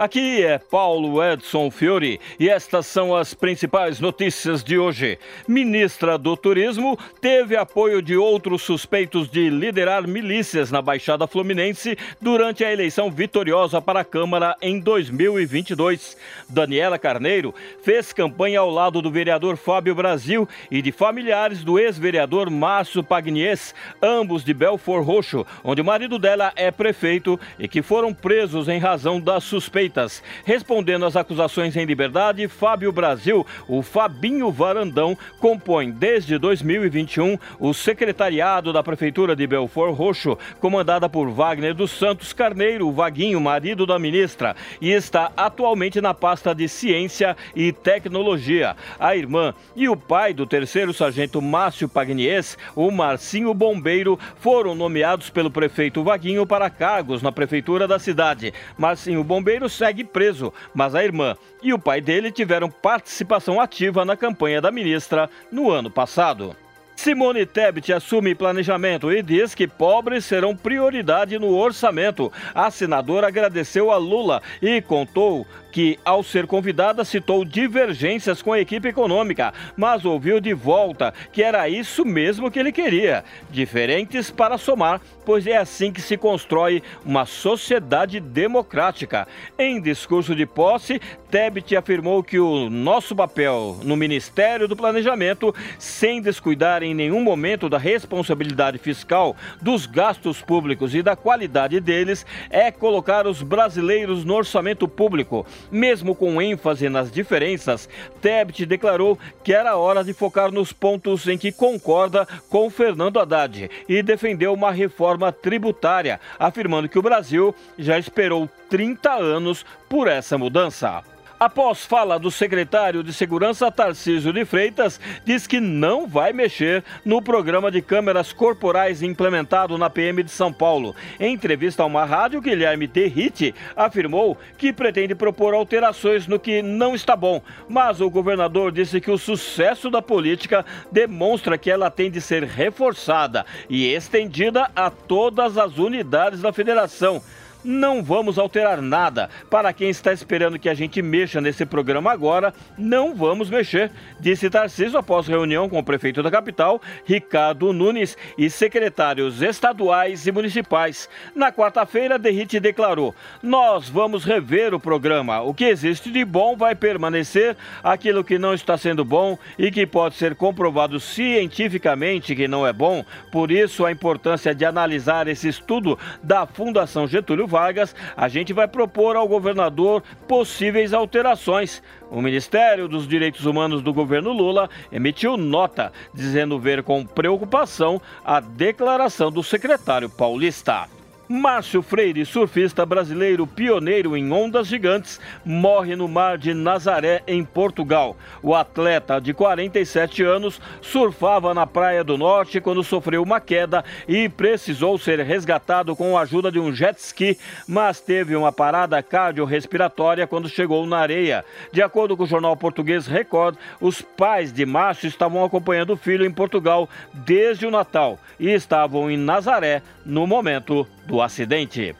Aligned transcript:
Aqui 0.00 0.42
é 0.42 0.56
Paulo 0.56 1.22
Edson 1.22 1.70
Fiore 1.70 2.18
e 2.38 2.48
estas 2.48 2.86
são 2.86 3.14
as 3.14 3.34
principais 3.34 4.00
notícias 4.00 4.64
de 4.64 4.78
hoje. 4.78 5.18
Ministra 5.46 6.16
do 6.16 6.34
Turismo 6.38 6.98
teve 7.20 7.54
apoio 7.54 8.00
de 8.00 8.16
outros 8.16 8.62
suspeitos 8.62 9.28
de 9.28 9.50
liderar 9.50 10.08
milícias 10.08 10.70
na 10.70 10.80
Baixada 10.80 11.26
Fluminense 11.26 11.98
durante 12.18 12.64
a 12.64 12.72
eleição 12.72 13.10
vitoriosa 13.10 13.82
para 13.82 14.00
a 14.00 14.04
Câmara 14.04 14.56
em 14.62 14.80
2022. 14.80 16.16
Daniela 16.48 16.98
Carneiro 16.98 17.54
fez 17.82 18.10
campanha 18.10 18.60
ao 18.60 18.70
lado 18.70 19.02
do 19.02 19.10
vereador 19.10 19.58
Fábio 19.58 19.94
Brasil 19.94 20.48
e 20.70 20.80
de 20.80 20.92
familiares 20.92 21.62
do 21.62 21.78
ex-vereador 21.78 22.48
Márcio 22.48 23.04
Pagnies, 23.04 23.74
ambos 24.00 24.42
de 24.44 24.54
Belfor 24.54 25.02
Roxo, 25.02 25.46
onde 25.62 25.82
o 25.82 25.84
marido 25.84 26.18
dela 26.18 26.54
é 26.56 26.70
prefeito 26.70 27.38
e 27.58 27.68
que 27.68 27.82
foram 27.82 28.14
presos 28.14 28.66
em 28.66 28.78
razão 28.78 29.20
das 29.20 29.44
suspeitas 29.44 29.89
suspeitas. 29.90 30.22
Respondendo 30.44 31.04
às 31.04 31.16
acusações 31.16 31.76
em 31.76 31.84
liberdade, 31.84 32.46
Fábio 32.48 32.92
Brasil, 32.92 33.46
o 33.68 33.82
Fabinho 33.82 34.50
Varandão, 34.50 35.18
compõe 35.38 35.90
desde 35.90 36.38
2021 36.38 37.36
o 37.58 37.74
secretariado 37.74 38.72
da 38.72 38.82
Prefeitura 38.82 39.34
de 39.34 39.46
Belfort 39.46 39.94
Roxo, 39.94 40.38
comandada 40.60 41.08
por 41.08 41.28
Wagner 41.30 41.74
dos 41.74 41.90
Santos 41.90 42.32
Carneiro, 42.32 42.86
o 42.86 42.92
Vaguinho, 42.92 43.40
marido 43.40 43.84
da 43.84 43.98
ministra, 43.98 44.54
e 44.80 44.90
está 44.90 45.32
atualmente 45.36 46.00
na 46.00 46.14
pasta 46.14 46.54
de 46.54 46.68
Ciência 46.68 47.36
e 47.54 47.72
Tecnologia. 47.72 48.76
A 48.98 49.16
irmã 49.16 49.54
e 49.74 49.88
o 49.88 49.96
pai 49.96 50.32
do 50.32 50.46
terceiro 50.46 50.92
sargento 50.92 51.42
Márcio 51.42 51.88
Pagnies, 51.88 52.56
o 52.74 52.90
Marcinho 52.90 53.52
Bombeiro, 53.52 54.18
foram 54.36 54.74
nomeados 54.74 55.30
pelo 55.30 55.50
prefeito 55.50 56.02
Vaguinho 56.04 56.46
para 56.46 56.70
cargos 56.70 57.22
na 57.22 57.32
prefeitura 57.32 57.88
da 57.88 57.98
cidade. 57.98 58.52
Marcinho 58.78 59.24
Bombeiro 59.24 59.68
segue 59.80 60.04
preso, 60.04 60.52
mas 60.74 60.94
a 60.94 61.02
irmã 61.02 61.34
e 61.62 61.72
o 61.72 61.78
pai 61.78 62.02
dele 62.02 62.30
tiveram 62.30 62.70
participação 62.70 63.58
ativa 63.58 64.04
na 64.04 64.14
campanha 64.14 64.60
da 64.60 64.70
ministra 64.70 65.30
no 65.50 65.70
ano 65.70 65.90
passado. 65.90 66.54
Simone 67.02 67.46
Tebet 67.46 67.94
assume 67.94 68.34
planejamento 68.34 69.10
e 69.10 69.22
diz 69.22 69.54
que 69.54 69.66
pobres 69.66 70.22
serão 70.22 70.54
prioridade 70.54 71.38
no 71.38 71.56
orçamento. 71.56 72.30
A 72.54 72.70
senadora 72.70 73.26
agradeceu 73.26 73.90
a 73.90 73.96
Lula 73.96 74.42
e 74.60 74.82
contou 74.82 75.46
que, 75.70 75.98
ao 76.04 76.22
ser 76.22 76.46
convidada, 76.46 77.04
citou 77.04 77.44
divergências 77.44 78.42
com 78.42 78.52
a 78.52 78.60
equipe 78.60 78.88
econômica, 78.88 79.54
mas 79.76 80.04
ouviu 80.04 80.40
de 80.40 80.52
volta 80.52 81.14
que 81.32 81.42
era 81.42 81.68
isso 81.68 82.04
mesmo 82.04 82.50
que 82.50 82.58
ele 82.58 82.72
queria: 82.72 83.24
diferentes 83.50 84.30
para 84.30 84.58
somar, 84.58 85.00
pois 85.24 85.46
é 85.46 85.56
assim 85.56 85.92
que 85.92 86.02
se 86.02 86.16
constrói 86.16 86.82
uma 87.04 87.24
sociedade 87.24 88.20
democrática. 88.20 89.26
Em 89.58 89.80
discurso 89.80 90.34
de 90.34 90.44
posse, 90.44 91.00
Tebet 91.30 91.76
afirmou 91.76 92.22
que 92.22 92.38
o 92.38 92.68
nosso 92.68 93.14
papel 93.14 93.78
no 93.84 93.96
Ministério 93.96 94.66
do 94.66 94.76
Planejamento, 94.76 95.54
sem 95.78 96.20
descuidar 96.20 96.82
em 96.82 96.89
nenhum 96.94 97.22
momento 97.22 97.68
da 97.68 97.78
responsabilidade 97.78 98.78
fiscal, 98.78 99.36
dos 99.60 99.86
gastos 99.86 100.40
públicos 100.40 100.94
e 100.94 101.02
da 101.02 101.16
qualidade 101.16 101.80
deles, 101.80 102.24
é 102.50 102.70
colocar 102.70 103.26
os 103.26 103.42
brasileiros 103.42 104.24
no 104.24 104.34
orçamento 104.34 104.86
público 104.86 105.46
mesmo 105.70 106.14
com 106.14 106.40
ênfase 106.40 106.88
nas 106.88 107.10
diferenças, 107.10 107.88
Tebet 108.20 108.66
declarou 108.66 109.18
que 109.42 109.52
era 109.52 109.76
hora 109.76 110.04
de 110.04 110.12
focar 110.12 110.52
nos 110.52 110.72
pontos 110.72 111.26
em 111.26 111.38
que 111.38 111.52
concorda 111.52 112.26
com 112.48 112.70
Fernando 112.70 113.18
Haddad 113.18 113.70
e 113.88 114.02
defendeu 114.02 114.52
uma 114.52 114.70
reforma 114.70 115.32
tributária, 115.32 116.20
afirmando 116.38 116.88
que 116.88 116.98
o 116.98 117.02
Brasil 117.02 117.54
já 117.78 117.98
esperou 117.98 118.48
30 118.68 119.10
anos 119.12 119.64
por 119.88 120.08
essa 120.08 120.36
mudança. 120.36 121.02
Após 121.40 121.86
fala 121.86 122.18
do 122.18 122.30
secretário 122.30 123.02
de 123.02 123.14
Segurança 123.14 123.72
Tarcísio 123.72 124.30
de 124.30 124.44
Freitas, 124.44 125.00
diz 125.24 125.46
que 125.46 125.58
não 125.58 126.06
vai 126.06 126.34
mexer 126.34 126.84
no 127.02 127.22
programa 127.22 127.70
de 127.70 127.80
câmeras 127.80 128.30
corporais 128.30 129.02
implementado 129.02 129.78
na 129.78 129.88
PM 129.88 130.22
de 130.22 130.30
São 130.30 130.52
Paulo. 130.52 130.94
Em 131.18 131.32
entrevista 131.32 131.82
a 131.82 131.86
uma 131.86 132.04
rádio, 132.04 132.42
Guilherme 132.42 132.86
Derrite 132.86 133.54
afirmou 133.74 134.36
que 134.58 134.70
pretende 134.70 135.14
propor 135.14 135.54
alterações 135.54 136.26
no 136.26 136.38
que 136.38 136.60
não 136.60 136.94
está 136.94 137.16
bom, 137.16 137.40
mas 137.66 138.02
o 138.02 138.10
governador 138.10 138.70
disse 138.70 139.00
que 139.00 139.10
o 139.10 139.16
sucesso 139.16 139.88
da 139.88 140.02
política 140.02 140.62
demonstra 140.92 141.56
que 141.56 141.70
ela 141.70 141.90
tem 141.90 142.10
de 142.10 142.20
ser 142.20 142.44
reforçada 142.44 143.46
e 143.66 143.86
estendida 143.86 144.70
a 144.76 144.90
todas 144.90 145.56
as 145.56 145.78
unidades 145.78 146.42
da 146.42 146.52
federação 146.52 147.22
não 147.64 148.02
vamos 148.02 148.38
alterar 148.38 148.80
nada. 148.80 149.28
Para 149.48 149.72
quem 149.72 149.90
está 149.90 150.12
esperando 150.12 150.58
que 150.58 150.68
a 150.68 150.74
gente 150.74 151.02
mexa 151.02 151.40
nesse 151.40 151.66
programa 151.66 152.10
agora, 152.10 152.54
não 152.76 153.14
vamos 153.14 153.50
mexer, 153.50 153.90
disse 154.18 154.50
Tarcísio 154.50 154.98
após 154.98 155.26
reunião 155.26 155.68
com 155.68 155.78
o 155.78 155.84
prefeito 155.84 156.22
da 156.22 156.30
capital, 156.30 156.80
Ricardo 157.04 157.72
Nunes, 157.72 158.16
e 158.36 158.48
secretários 158.48 159.42
estaduais 159.42 160.26
e 160.26 160.32
municipais. 160.32 161.08
Na 161.34 161.52
quarta-feira, 161.52 162.18
Derrite 162.18 162.60
declarou: 162.60 163.14
Nós 163.42 163.88
vamos 163.88 164.24
rever 164.24 164.74
o 164.74 164.80
programa. 164.80 165.40
O 165.40 165.54
que 165.54 165.64
existe 165.64 166.10
de 166.10 166.24
bom 166.24 166.56
vai 166.56 166.74
permanecer, 166.74 167.56
aquilo 167.82 168.24
que 168.24 168.38
não 168.38 168.54
está 168.54 168.76
sendo 168.76 169.04
bom 169.04 169.38
e 169.58 169.70
que 169.70 169.86
pode 169.86 170.14
ser 170.14 170.34
comprovado 170.34 170.98
cientificamente 171.00 172.34
que 172.34 172.48
não 172.48 172.66
é 172.66 172.72
bom. 172.72 173.04
Por 173.30 173.50
isso, 173.50 173.84
a 173.84 173.92
importância 173.92 174.54
de 174.54 174.64
analisar 174.64 175.28
esse 175.28 175.48
estudo 175.48 175.98
da 176.22 176.46
Fundação 176.46 177.06
Getúlio 177.06 177.46
Vargas, 177.50 177.94
a 178.16 178.28
gente 178.28 178.52
vai 178.52 178.68
propor 178.68 179.16
ao 179.16 179.28
governador 179.28 180.02
possíveis 180.26 180.94
alterações. 180.94 181.82
O 182.10 182.22
Ministério 182.22 182.88
dos 182.88 183.06
Direitos 183.06 183.44
Humanos 183.44 183.82
do 183.82 183.92
governo 183.92 184.32
Lula 184.32 184.70
emitiu 184.90 185.36
nota 185.36 185.92
dizendo 186.14 186.58
ver 186.58 186.82
com 186.82 187.04
preocupação 187.04 188.00
a 188.24 188.40
declaração 188.40 189.30
do 189.30 189.42
secretário 189.42 190.08
paulista. 190.08 190.99
Márcio 191.32 191.80
Freire, 191.80 192.26
surfista 192.26 192.84
brasileiro 192.84 193.46
pioneiro 193.46 194.16
em 194.16 194.32
ondas 194.32 194.66
gigantes, 194.66 195.20
morre 195.44 195.94
no 195.94 196.08
mar 196.08 196.36
de 196.36 196.52
Nazaré, 196.52 197.22
em 197.24 197.44
Portugal. 197.44 198.16
O 198.42 198.52
atleta 198.52 199.20
de 199.20 199.32
47 199.32 200.24
anos 200.24 200.60
surfava 200.82 201.54
na 201.54 201.68
Praia 201.68 202.02
do 202.02 202.18
Norte 202.18 202.60
quando 202.60 202.82
sofreu 202.82 203.22
uma 203.22 203.38
queda 203.38 203.84
e 204.08 204.28
precisou 204.28 204.98
ser 204.98 205.20
resgatado 205.20 205.94
com 205.94 206.18
a 206.18 206.22
ajuda 206.22 206.50
de 206.50 206.58
um 206.58 206.74
jet 206.74 206.98
ski, 206.98 207.38
mas 207.68 208.00
teve 208.00 208.34
uma 208.34 208.50
parada 208.50 209.00
cardiorrespiratória 209.00 210.26
quando 210.26 210.48
chegou 210.48 210.84
na 210.84 210.98
areia. 210.98 211.44
De 211.70 211.80
acordo 211.80 212.16
com 212.16 212.24
o 212.24 212.26
jornal 212.26 212.56
português 212.56 213.06
Record, 213.06 213.56
os 213.80 214.02
pais 214.02 214.52
de 214.52 214.66
Márcio 214.66 215.06
estavam 215.06 215.44
acompanhando 215.44 215.92
o 215.92 215.96
filho 215.96 216.26
em 216.26 216.32
Portugal 216.32 216.88
desde 217.14 217.66
o 217.66 217.70
Natal 217.70 218.18
e 218.36 218.50
estavam 218.50 219.08
em 219.08 219.16
Nazaré 219.16 219.80
no 220.04 220.26
momento 220.26 220.84
do 221.10 221.20
acidente. 221.20 221.94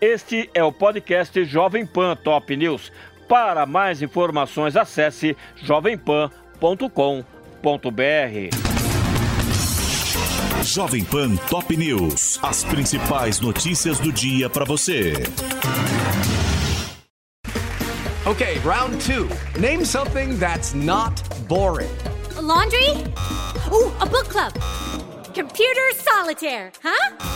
Este 0.00 0.50
é 0.54 0.64
o 0.64 0.72
podcast 0.72 1.44
Jovem 1.44 1.86
Pan 1.86 2.16
Top 2.16 2.56
News. 2.56 2.90
Para 3.28 3.66
mais 3.66 4.02
informações, 4.02 4.76
acesse 4.76 5.36
jovempan.com.br. 5.56 6.32
Jovem 10.64 11.04
Pan 11.04 11.36
Top 11.48 11.76
News. 11.76 12.38
As 12.42 12.64
principais 12.64 13.40
notícias 13.40 14.00
do 14.00 14.10
dia 14.10 14.48
para 14.48 14.64
você. 14.64 15.12
Okay, 18.26 18.58
round 18.64 18.98
two. 19.04 19.28
Name 19.60 19.84
something 19.84 20.36
that's 20.38 20.74
not 20.74 21.22
boring. 21.46 21.90
A 22.36 22.40
laundry? 22.40 22.90
Ooh, 23.70 23.92
a 24.00 24.06
book 24.06 24.28
club. 24.28 24.52
Computer 25.32 25.92
solitaire, 25.94 26.72
huh? 26.82 27.35